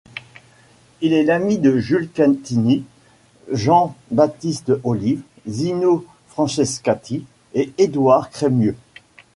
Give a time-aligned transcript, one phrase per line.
[1.01, 2.83] Il est l'ami de Jules Cantini,
[3.51, 8.75] Jean-Baptiste Olive, Zino Francescatti et Édouard Crémieux.